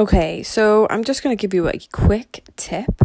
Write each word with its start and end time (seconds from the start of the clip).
Okay, 0.00 0.42
so 0.42 0.86
I'm 0.88 1.04
just 1.04 1.22
going 1.22 1.36
to 1.36 1.38
give 1.38 1.52
you 1.52 1.68
a 1.68 1.78
quick 1.92 2.42
tip 2.56 3.02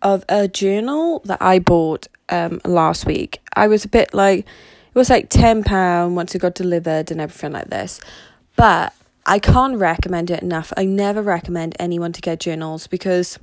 of 0.00 0.24
a 0.30 0.48
journal 0.48 1.20
that 1.26 1.42
I 1.42 1.58
bought 1.58 2.08
um 2.30 2.62
last 2.64 3.04
week. 3.04 3.42
I 3.54 3.66
was 3.66 3.84
a 3.84 3.88
bit 3.88 4.14
like 4.14 4.38
it 4.38 4.94
was 4.94 5.10
like 5.10 5.28
£10 5.28 6.14
once 6.14 6.34
it 6.34 6.38
got 6.38 6.54
delivered 6.54 7.10
and 7.10 7.20
everything 7.20 7.52
like 7.52 7.68
this. 7.68 8.00
But 8.56 8.94
I 9.26 9.38
can't 9.38 9.76
recommend 9.76 10.30
it 10.30 10.42
enough. 10.42 10.72
I 10.74 10.86
never 10.86 11.20
recommend 11.20 11.76
anyone 11.78 12.14
to 12.14 12.22
get 12.22 12.40
journals 12.40 12.86
because 12.86 13.38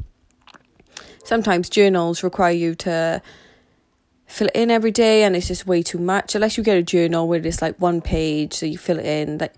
sometimes 1.24 1.70
journals 1.70 2.24
require 2.24 2.54
you 2.54 2.74
to 2.74 3.22
fill 4.26 4.48
it 4.48 4.56
in 4.56 4.72
every 4.72 4.90
day 4.90 5.22
and 5.22 5.36
it's 5.36 5.48
just 5.48 5.68
way 5.68 5.84
too 5.84 6.00
much 6.00 6.34
unless 6.34 6.58
you 6.58 6.64
get 6.64 6.76
a 6.76 6.82
journal 6.82 7.28
where 7.28 7.46
it's 7.46 7.62
like 7.62 7.80
one 7.80 8.02
page 8.02 8.54
so 8.54 8.66
you 8.66 8.80
fill 8.80 8.98
it 8.98 9.06
in 9.06 9.38
like 9.38 9.54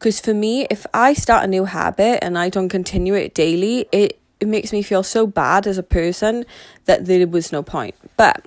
because 0.00 0.18
for 0.18 0.34
me 0.34 0.66
if 0.70 0.84
i 0.92 1.12
start 1.12 1.44
a 1.44 1.46
new 1.46 1.66
habit 1.66 2.18
and 2.24 2.36
i 2.36 2.48
don't 2.48 2.70
continue 2.70 3.14
it 3.14 3.34
daily 3.34 3.86
it 3.92 4.20
it 4.40 4.48
makes 4.48 4.72
me 4.72 4.82
feel 4.82 5.02
so 5.02 5.26
bad 5.26 5.66
as 5.66 5.78
a 5.78 5.82
person 5.82 6.46
that 6.86 7.04
there 7.04 7.26
was 7.28 7.52
no 7.52 7.62
point. 7.62 7.94
But 8.16 8.44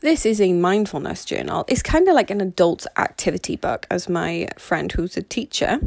this 0.00 0.26
is 0.26 0.40
a 0.40 0.52
mindfulness 0.52 1.24
journal. 1.24 1.64
It's 1.68 1.82
kind 1.82 2.06
of 2.06 2.14
like 2.14 2.30
an 2.30 2.40
adult 2.40 2.86
activity 2.96 3.56
book 3.56 3.86
as 3.90 4.08
my 4.08 4.48
friend 4.58 4.92
who's 4.92 5.16
a 5.16 5.22
teacher 5.22 5.80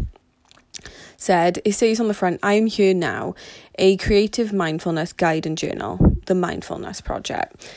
said. 1.15 1.61
It 1.63 1.73
says 1.73 1.99
on 1.99 2.07
the 2.07 2.13
front 2.13 2.39
i 2.41 2.53
am 2.53 2.65
here 2.65 2.93
now 2.93 3.35
a 3.77 3.97
creative 3.97 4.51
mindfulness 4.51 5.13
guide 5.13 5.45
and 5.45 5.57
journal 5.57 6.17
the 6.25 6.35
mindfulness 6.35 7.01
project. 7.01 7.71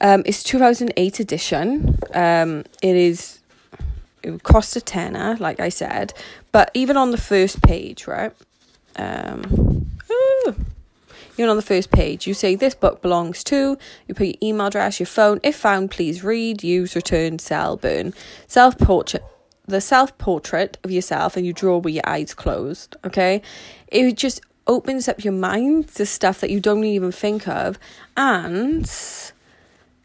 Um, 0.00 0.24
it's 0.26 0.42
2008 0.42 1.20
edition. 1.20 1.96
Um, 2.12 2.64
it 2.82 2.96
is 2.96 3.38
it 4.22 4.30
would 4.30 4.42
cost 4.42 4.76
a 4.76 4.80
tenner, 4.80 5.36
like 5.40 5.60
I 5.60 5.68
said, 5.68 6.14
but 6.52 6.70
even 6.74 6.96
on 6.96 7.10
the 7.10 7.18
first 7.18 7.62
page, 7.62 8.06
right? 8.06 8.32
Um, 8.96 9.90
even 11.38 11.48
on 11.48 11.56
the 11.56 11.62
first 11.62 11.90
page, 11.90 12.26
you 12.26 12.34
say 12.34 12.54
this 12.54 12.74
book 12.74 13.00
belongs 13.00 13.42
to. 13.44 13.78
You 14.06 14.14
put 14.14 14.26
your 14.26 14.36
email 14.42 14.66
address, 14.66 15.00
your 15.00 15.06
phone. 15.06 15.40
If 15.42 15.56
found, 15.56 15.90
please 15.90 16.22
read, 16.22 16.62
use, 16.62 16.94
return, 16.94 17.38
sell, 17.38 17.76
burn. 17.76 18.12
Self 18.46 18.78
portrait. 18.78 19.24
The 19.66 19.80
self 19.80 20.16
portrait 20.18 20.76
of 20.84 20.90
yourself, 20.90 21.36
and 21.36 21.46
you 21.46 21.52
draw 21.52 21.78
with 21.78 21.94
your 21.94 22.06
eyes 22.06 22.34
closed. 22.34 22.96
Okay, 23.04 23.40
it 23.88 24.16
just 24.16 24.40
opens 24.66 25.08
up 25.08 25.24
your 25.24 25.32
mind 25.32 25.88
to 25.94 26.04
stuff 26.04 26.40
that 26.40 26.50
you 26.50 26.60
don't 26.60 26.84
even 26.84 27.12
think 27.12 27.48
of, 27.48 27.78
and 28.16 28.86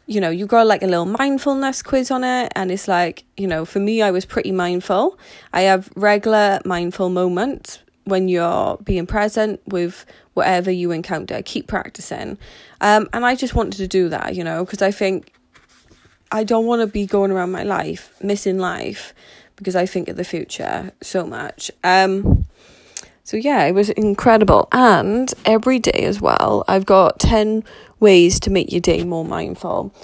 you 0.08 0.22
know, 0.22 0.30
you 0.30 0.46
got 0.46 0.66
like 0.66 0.82
a 0.82 0.86
little 0.86 1.04
mindfulness 1.04 1.82
quiz 1.82 2.10
on 2.10 2.24
it, 2.24 2.50
and 2.56 2.72
it's 2.72 2.88
like, 2.88 3.24
you 3.36 3.46
know, 3.46 3.66
for 3.66 3.78
me, 3.78 4.00
I 4.00 4.10
was 4.10 4.24
pretty 4.24 4.52
mindful. 4.52 5.18
I 5.52 5.62
have 5.62 5.90
regular 5.94 6.60
mindful 6.64 7.10
moments 7.10 7.80
when 8.04 8.26
you're 8.26 8.78
being 8.82 9.06
present 9.06 9.60
with 9.66 10.06
whatever 10.32 10.70
you 10.70 10.92
encounter. 10.92 11.42
Keep 11.42 11.66
practicing. 11.66 12.38
Um, 12.80 13.10
and 13.12 13.26
I 13.26 13.34
just 13.34 13.54
wanted 13.54 13.76
to 13.76 13.86
do 13.86 14.08
that, 14.08 14.34
you 14.34 14.42
know, 14.42 14.64
because 14.64 14.80
I 14.80 14.90
think 14.90 15.30
I 16.32 16.42
don't 16.42 16.64
want 16.64 16.80
to 16.80 16.86
be 16.86 17.04
going 17.04 17.30
around 17.30 17.52
my 17.52 17.64
life 17.64 18.14
missing 18.22 18.58
life 18.58 19.12
because 19.56 19.76
I 19.76 19.84
think 19.84 20.08
of 20.08 20.16
the 20.16 20.24
future 20.24 20.90
so 21.02 21.26
much. 21.26 21.70
Um, 21.84 22.46
so 23.28 23.36
yeah, 23.36 23.64
it 23.64 23.72
was 23.72 23.90
incredible. 23.90 24.68
And 24.72 25.30
every 25.44 25.78
day 25.78 26.06
as 26.06 26.18
well, 26.18 26.64
I've 26.66 26.86
got 26.86 27.18
10 27.18 27.62
ways 28.00 28.40
to 28.40 28.50
make 28.50 28.72
your 28.72 28.80
day 28.80 29.04
more 29.04 29.22
mindful. 29.22 29.94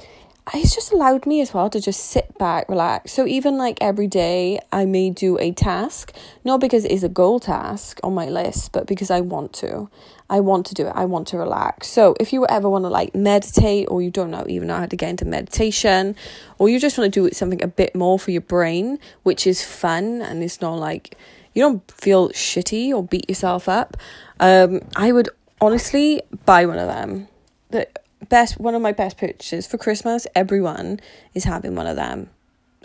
Uh, 0.46 0.58
it's 0.58 0.74
just 0.74 0.92
allowed 0.92 1.24
me 1.24 1.40
as 1.40 1.54
well 1.54 1.70
to 1.70 1.80
just 1.80 2.04
sit 2.04 2.36
back, 2.36 2.68
relax. 2.68 3.12
So 3.12 3.26
even 3.26 3.56
like 3.56 3.78
every 3.80 4.08
day, 4.08 4.60
I 4.70 4.84
may 4.84 5.08
do 5.08 5.38
a 5.40 5.52
task, 5.52 6.14
not 6.44 6.60
because 6.60 6.84
it's 6.84 7.02
a 7.02 7.08
goal 7.08 7.40
task 7.40 7.98
on 8.02 8.12
my 8.12 8.28
list, 8.28 8.72
but 8.72 8.86
because 8.86 9.10
I 9.10 9.22
want 9.22 9.54
to. 9.54 9.88
I 10.28 10.40
want 10.40 10.66
to 10.66 10.74
do 10.74 10.86
it. 10.86 10.92
I 10.94 11.06
want 11.06 11.26
to 11.28 11.38
relax. 11.38 11.88
So 11.88 12.14
if 12.20 12.30
you 12.30 12.46
ever 12.48 12.68
want 12.68 12.84
to 12.84 12.90
like 12.90 13.14
meditate, 13.14 13.88
or 13.90 14.02
you 14.02 14.10
don't 14.10 14.30
know 14.30 14.44
even 14.46 14.68
know 14.68 14.76
how 14.76 14.86
to 14.86 14.96
get 14.96 15.08
into 15.08 15.24
meditation, 15.24 16.14
or 16.58 16.68
you 16.68 16.78
just 16.78 16.98
want 16.98 17.14
to 17.14 17.20
do 17.28 17.32
something 17.32 17.62
a 17.62 17.68
bit 17.68 17.94
more 17.94 18.18
for 18.18 18.32
your 18.32 18.42
brain, 18.42 18.98
which 19.22 19.46
is 19.46 19.64
fun 19.64 20.20
and 20.20 20.42
it's 20.42 20.60
not 20.60 20.74
like 20.74 21.16
you 21.54 21.62
don't 21.62 21.88
feel 21.90 22.30
shitty 22.30 22.90
or 22.92 23.02
beat 23.02 23.28
yourself 23.28 23.68
up. 23.68 23.96
Um, 24.40 24.80
I 24.96 25.12
would 25.12 25.28
honestly 25.60 26.20
buy 26.44 26.66
one 26.66 26.78
of 26.78 26.88
them 26.88 27.28
the 27.74 27.88
best 28.28 28.58
one 28.58 28.74
of 28.74 28.80
my 28.80 28.92
best 28.92 29.18
purchases 29.18 29.66
for 29.66 29.76
Christmas. 29.76 30.26
Everyone 30.34 31.00
is 31.34 31.44
having 31.44 31.74
one 31.74 31.86
of 31.86 31.96
them, 31.96 32.30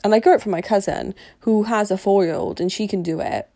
and 0.03 0.13
I 0.13 0.19
got 0.19 0.33
it 0.33 0.41
from 0.41 0.51
my 0.51 0.61
cousin 0.61 1.15
who 1.41 1.63
has 1.63 1.91
a 1.91 1.97
four 1.97 2.25
year 2.25 2.35
old, 2.35 2.59
and 2.59 2.71
she 2.71 2.87
can 2.87 3.03
do 3.03 3.19
it 3.21 3.47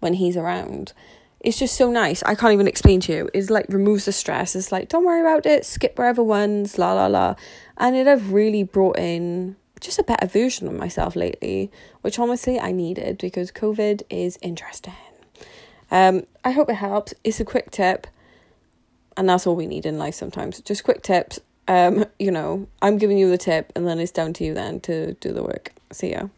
when 0.00 0.14
he's 0.14 0.36
around. 0.36 0.92
It's 1.40 1.58
just 1.58 1.76
so 1.76 1.90
nice. 1.90 2.22
I 2.24 2.34
can't 2.34 2.52
even 2.52 2.66
explain 2.66 3.00
to 3.02 3.12
you. 3.12 3.30
It's 3.32 3.50
like 3.50 3.66
removes 3.68 4.06
the 4.06 4.12
stress. 4.12 4.56
It's 4.56 4.72
like 4.72 4.88
don't 4.88 5.04
worry 5.04 5.20
about 5.20 5.46
it. 5.46 5.66
Skip 5.66 5.98
wherever 5.98 6.22
ones. 6.22 6.78
La 6.78 6.94
la 6.94 7.06
la, 7.06 7.34
and 7.76 7.96
it 7.96 8.06
have 8.06 8.32
really 8.32 8.62
brought 8.62 8.98
in 8.98 9.56
just 9.80 9.98
a 9.98 10.02
better 10.02 10.26
version 10.26 10.68
of 10.68 10.74
myself 10.74 11.16
lately, 11.16 11.70
which 12.02 12.18
honestly 12.18 12.58
I 12.58 12.72
needed 12.72 13.18
because 13.18 13.50
COVID 13.50 14.02
is 14.10 14.38
interesting. 14.42 14.94
Um, 15.90 16.24
I 16.44 16.50
hope 16.50 16.68
it 16.68 16.76
helps. 16.76 17.14
It's 17.24 17.40
a 17.40 17.44
quick 17.44 17.70
tip 17.70 18.06
and 19.18 19.28
that's 19.28 19.46
all 19.46 19.56
we 19.56 19.66
need 19.66 19.84
in 19.84 19.98
life 19.98 20.14
sometimes. 20.14 20.60
Just 20.60 20.84
quick 20.84 21.02
tips. 21.02 21.40
Um, 21.66 22.06
you 22.18 22.30
know, 22.30 22.68
I'm 22.80 22.96
giving 22.96 23.18
you 23.18 23.28
the 23.28 23.36
tip, 23.36 23.72
and 23.76 23.86
then 23.86 23.98
it's 23.98 24.12
down 24.12 24.32
to 24.34 24.44
you 24.44 24.54
then 24.54 24.80
to 24.80 25.14
do 25.14 25.32
the 25.32 25.42
work. 25.42 25.72
See 25.92 26.12
ya. 26.12 26.28